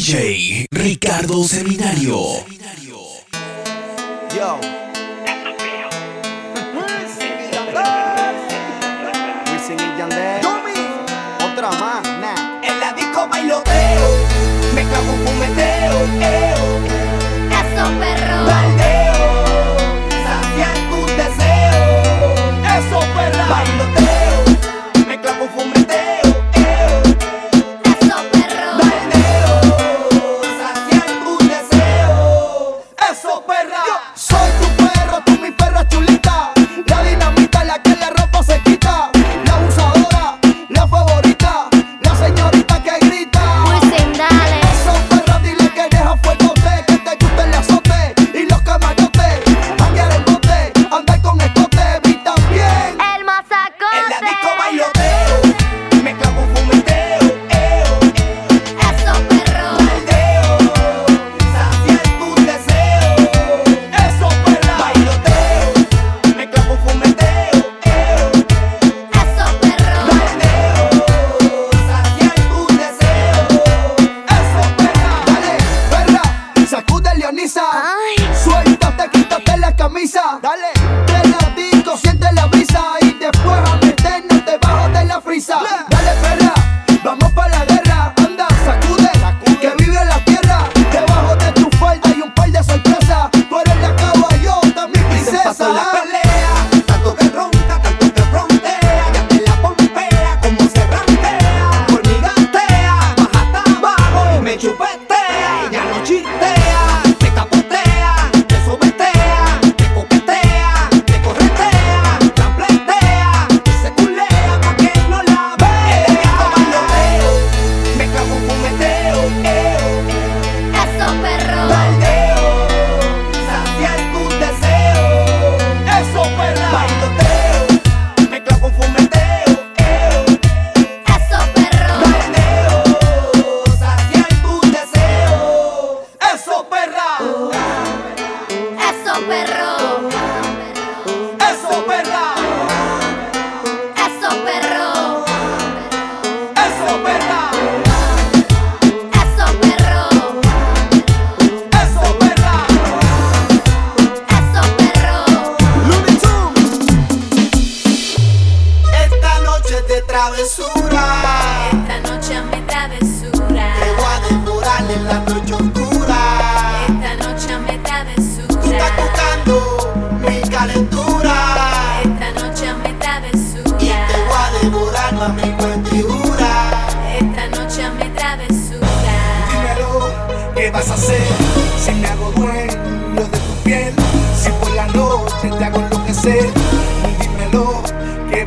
[0.00, 2.16] DJ Ricardo Seminario.
[4.34, 4.58] Yo.
[11.52, 12.62] Otra más, nah.
[12.62, 14.26] En la disco bailoteo,
[14.74, 16.39] me cago un fumeteo, eh.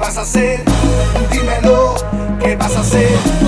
[0.03, 0.61] vas a hacer?
[1.31, 1.95] Dímelo,
[2.41, 3.42] ¿qué vas a hacer?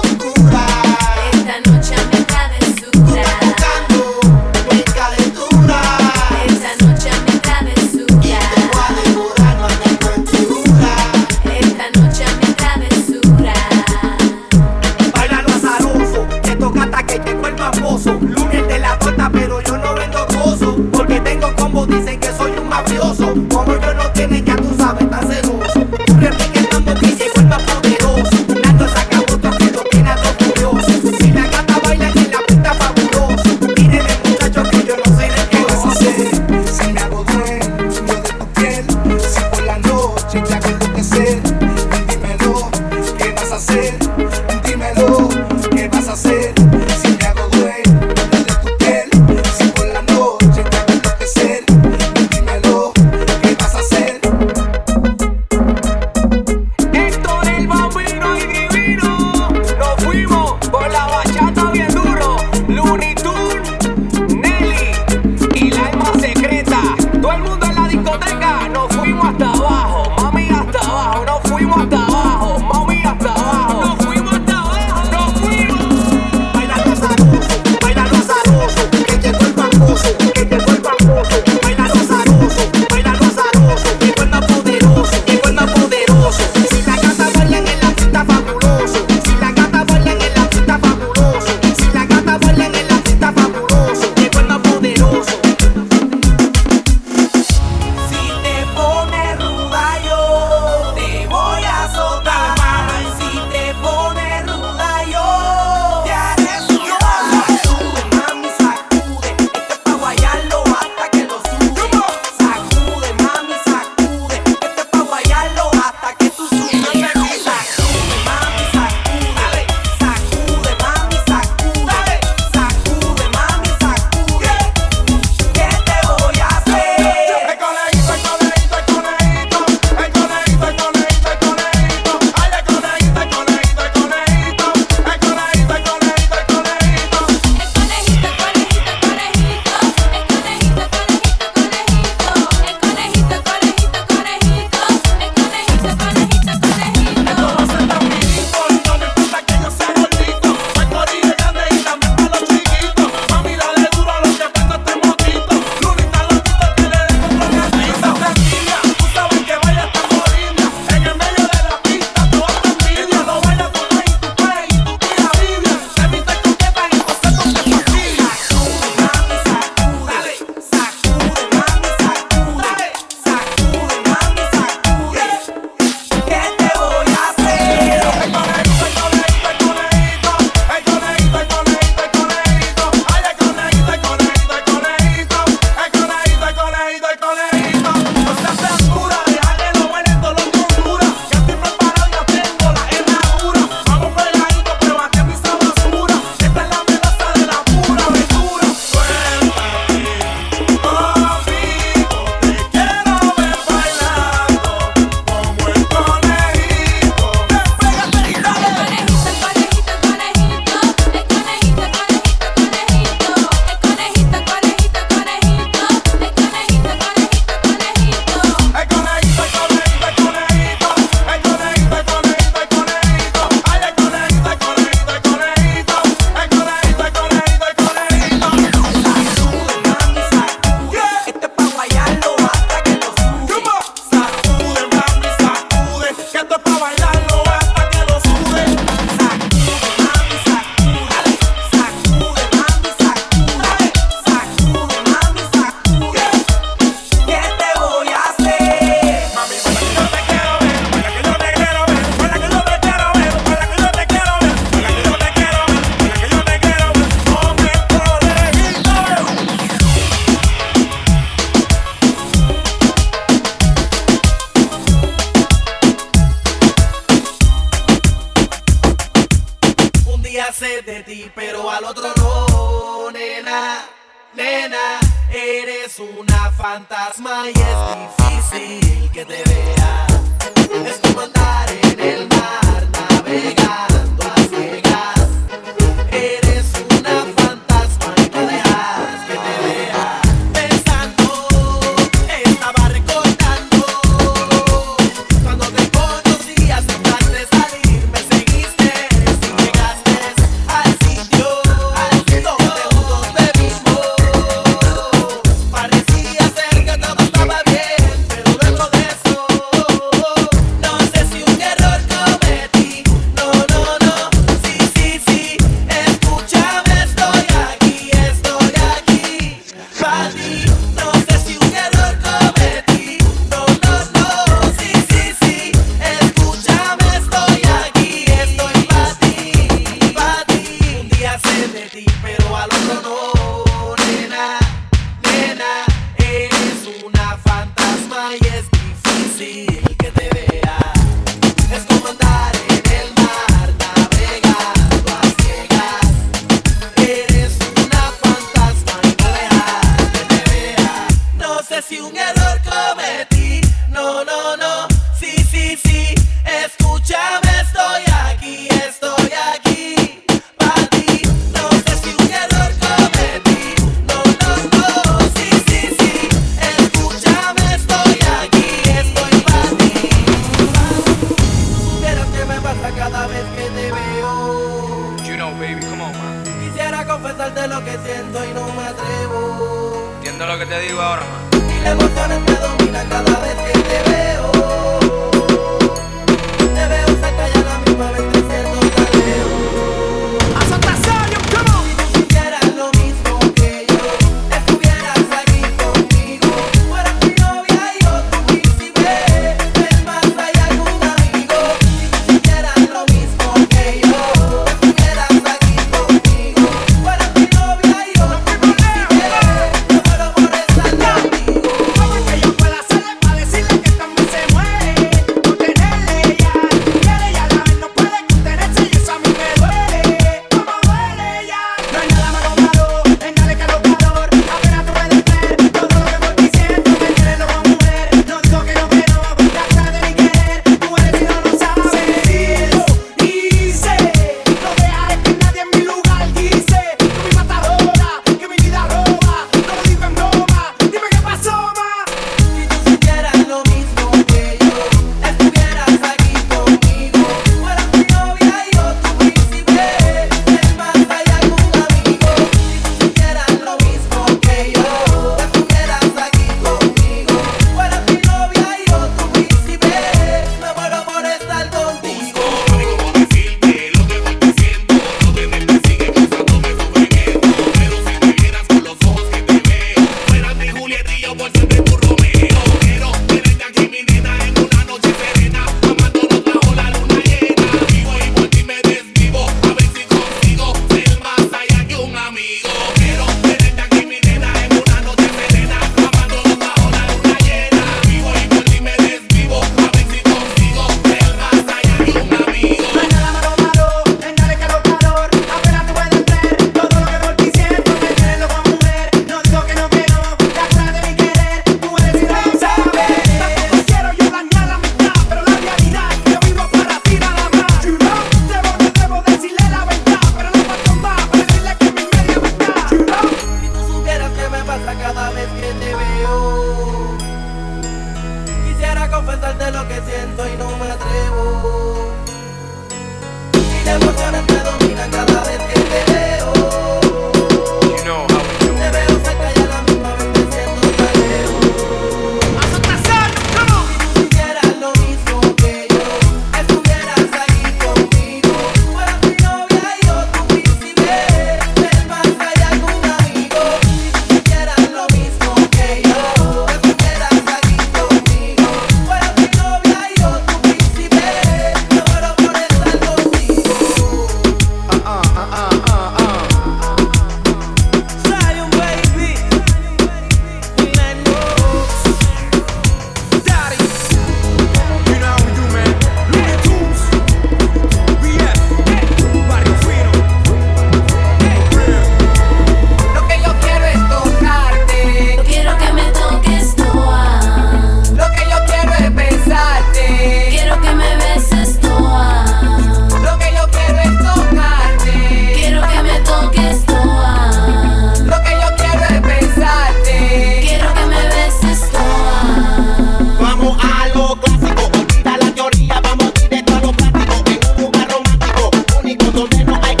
[599.47, 600.00] don't know I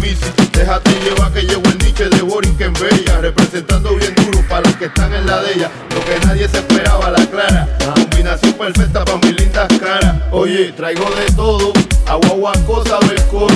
[0.00, 0.24] bici.
[0.52, 3.20] Déjate llevar que llevo el niche de Borinquen Bella.
[3.20, 5.70] Representando bien duro para los que están en la de ella.
[5.94, 7.68] Lo que nadie se esperaba, la clara.
[7.94, 10.16] Combinación perfecta para mis lindas caras.
[10.32, 11.72] Oye, traigo de todo.
[12.06, 13.54] Agua, cosa, del coro.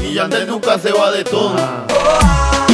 [0.00, 1.56] Y Yandel nunca se va de todo.
[1.58, 2.66] Ah,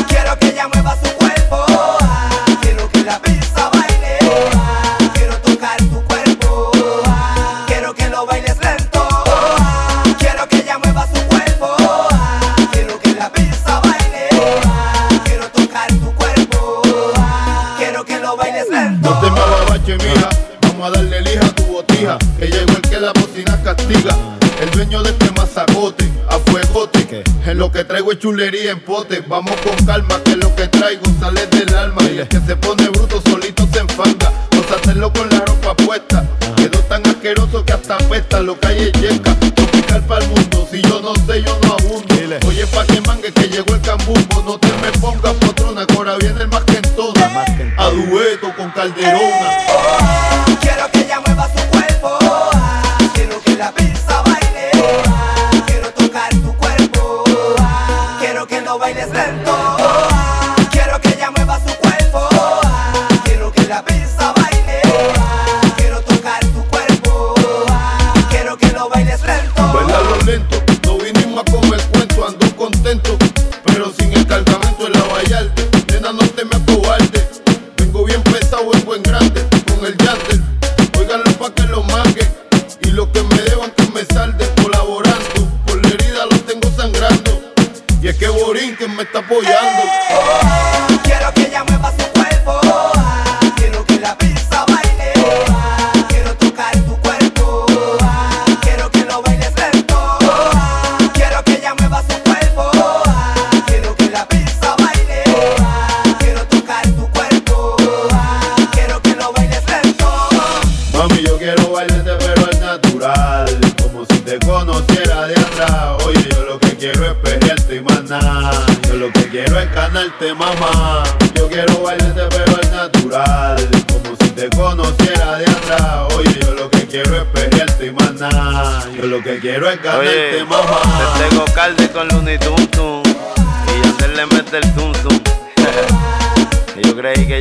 [28.18, 29.22] chulería en pote.
[29.27, 32.03] Vamos con calma, que lo que traigo sale del alma.
[32.05, 34.33] Y el que se pone bruto solito se enfanga.
[34.50, 36.24] Vamos a hacerlo con la ropa puesta.
[36.57, 39.35] Quedó tan asqueroso que hasta apesta lo calle yesca.
[39.55, 42.14] Tropical para el mundo, si yo no sé, yo no abundo.
[42.48, 44.42] Oye, pa' que mangue que llegó el cambumbo.
[44.44, 47.44] No te me pongas potrona, ahora viene el más que en toda.
[47.77, 49.13] A dueto con Calderón.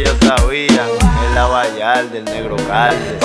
[0.03, 0.85] yo sabía.
[1.25, 3.19] En la vallar del negro Calde.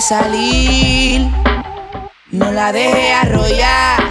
[0.00, 1.30] salir.
[2.30, 4.02] No la deje arrollar.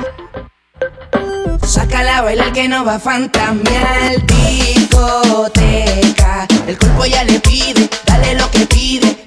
[1.65, 4.25] Sácala a bailar que no va a fantasmear.
[4.25, 5.65] Discoteca,
[6.67, 9.23] el cuerpo ya le pide, dale lo que pide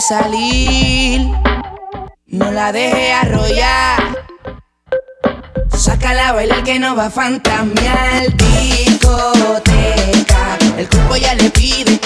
[0.00, 1.30] salir.
[2.26, 4.16] No la deje arrollar.
[5.76, 8.34] Sácala a bailar que no va a fantasmear.
[8.36, 12.00] Discoteca, el cuerpo ya le pide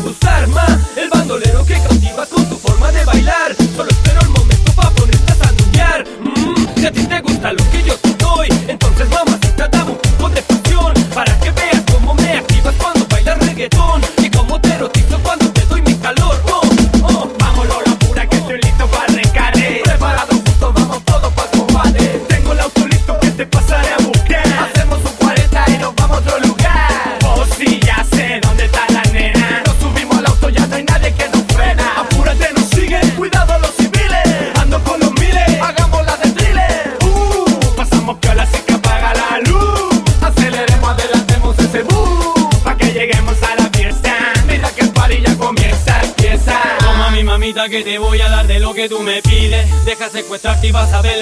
[0.00, 0.27] disciples.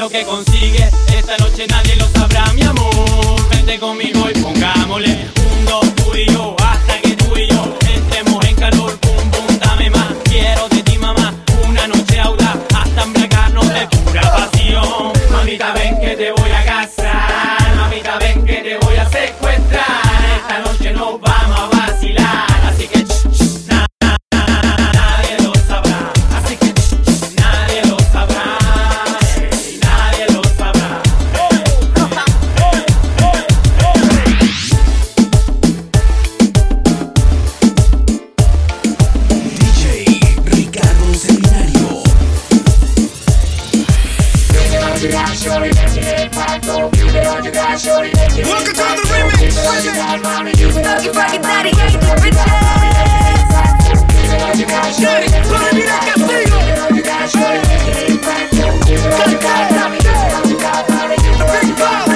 [0.08, 0.45] que con
[45.06, 46.62] you got, shorty, let your head pop.
[46.62, 49.54] Go give it all you got, shorty, let your Welcome to the remix.
[49.54, 52.50] Doggy, doggy, daddy, ain't the bitches.
[53.86, 56.16] Give it all you got, shorty, let your head pop.
[56.16, 58.50] Give it all you got, shorty, let your head pop.
[58.50, 60.18] Go give it all you got, shorty, let
[61.38, 62.15] your head pop.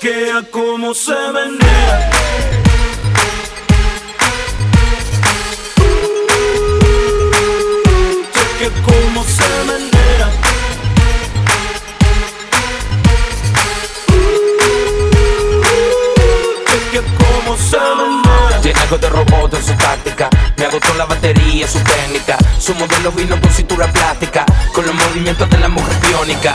[0.00, 2.10] bellaquea como se menea.
[5.78, 5.84] Uh,
[8.32, 10.28] chequea como se menea.
[16.66, 18.60] Chequea como se menea.
[18.62, 20.30] Tiene algo de robot en su táctica.
[20.56, 22.38] Me agotó la batería, su técnica.
[22.58, 24.44] Su modelo vino con cintura plástica.
[24.74, 26.54] Con los movimientos de la mujer biónica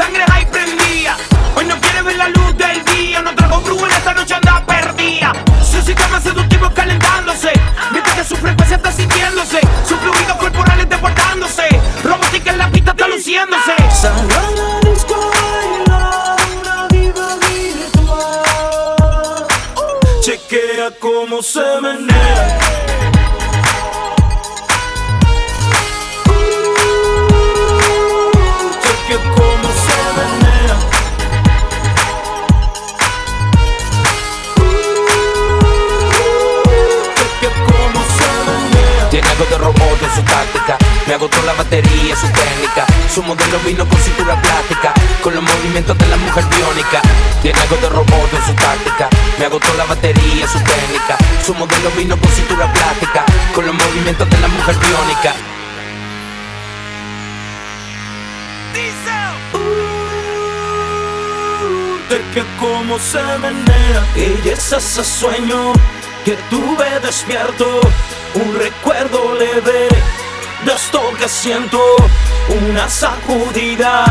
[0.00, 1.16] sangre la hay prendida.
[1.54, 3.20] Hoy no quiere ver la luz del día.
[3.22, 5.32] No trago brujo en esta noche anda perdida.
[5.62, 7.52] Su sistema seductivo calentándose.
[7.92, 9.60] Mientras que su frecuencia está sintiéndose.
[9.86, 11.68] Sus fluidos corporales desbordándose.
[12.02, 13.74] Robótica en la pista está luciéndose.
[20.22, 22.59] Chequea cómo se menea.
[41.70, 42.84] batería, su técnica.
[43.14, 44.92] Su modelo vino con cintura plástica,
[45.22, 47.00] con los movimientos de la mujer biónica.
[47.42, 49.08] Tiene algo de robot en su táctica.
[49.38, 51.16] Me agotó la batería, su técnica.
[51.46, 55.34] Su modelo vino con cintura plástica, con los movimientos de la mujer biónica.
[61.62, 65.72] Uh, de que como se menea y es ese sueño
[66.24, 67.80] que tuve despierto,
[68.34, 70.19] un recuerdo le leve
[70.64, 71.80] de esto que siento
[72.68, 74.04] una sacudida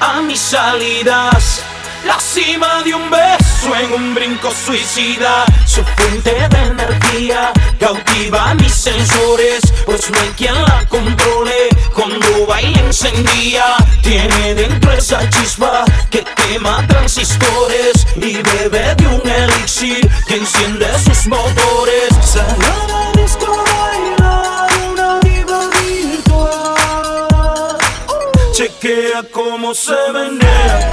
[0.00, 1.62] a mis salidas.
[2.04, 8.72] La cima de un beso en un brinco suicida, su fuente de energía cautiva mis
[8.72, 13.76] sensores, pues no hay quien la controle cuando baila encendía.
[14.02, 21.26] Tiene dentro esa chispa que quema transistores y bebe de un elixir que enciende sus
[21.26, 22.08] motores.
[22.24, 23.64] Salió del disco
[28.88, 30.90] Chequea cómo se menea